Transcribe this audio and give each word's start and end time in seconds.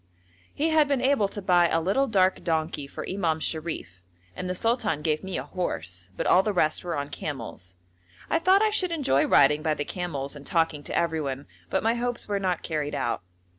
He 0.51 0.69
had 0.69 0.87
been 0.87 0.99
able 0.99 1.27
to 1.27 1.43
buy 1.43 1.67
a 1.69 1.79
little 1.79 2.07
dark 2.07 2.43
donkey 2.43 2.87
for 2.87 3.07
Imam 3.07 3.39
Sharif 3.39 4.01
and 4.35 4.49
the 4.49 4.55
sultan 4.55 5.03
gave 5.03 5.23
me 5.23 5.37
a 5.37 5.43
horse, 5.43 6.09
but 6.17 6.25
all 6.25 6.41
the 6.41 6.51
rest 6.53 6.83
were 6.83 6.97
on 6.97 7.09
camels. 7.09 7.75
I 8.27 8.39
thought 8.39 8.63
I 8.63 8.71
should 8.71 8.91
enjoy 8.91 9.27
riding 9.27 9.61
by 9.61 9.75
the 9.75 9.85
camels 9.85 10.35
and 10.35 10.43
talking 10.43 10.81
to 10.85 10.97
everyone, 10.97 11.45
but 11.69 11.83
my 11.83 11.93
hopes 11.93 12.27
were 12.27 12.39
not 12.39 12.63
carried 12.63 12.95
out. 12.95 13.21